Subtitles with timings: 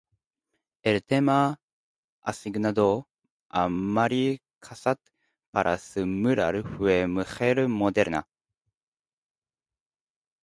[0.81, 1.61] El tema
[2.23, 3.07] asignado
[3.49, 4.99] a Mary Cassatt
[5.51, 8.27] para su mural fue "Mujer Moderna".